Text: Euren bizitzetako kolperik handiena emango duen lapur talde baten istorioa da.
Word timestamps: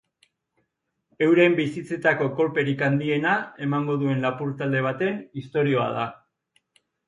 Euren 1.25 1.57
bizitzetako 1.59 2.31
kolperik 2.41 2.81
handiena 2.89 3.35
emango 3.69 4.01
duen 4.07 4.27
lapur 4.27 4.57
talde 4.63 4.85
baten 4.89 5.23
istorioa 5.47 5.89
da. 6.01 6.11